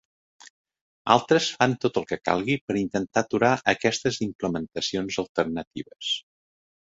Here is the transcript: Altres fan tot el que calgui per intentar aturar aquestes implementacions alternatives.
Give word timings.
Altres 1.15 1.49
fan 1.57 1.75
tot 1.83 1.99
el 2.01 2.07
que 2.11 2.17
calgui 2.29 2.55
per 2.71 2.77
intentar 2.83 3.23
aturar 3.25 3.51
aquestes 3.75 4.19
implementacions 4.29 5.19
alternatives. 5.25 6.13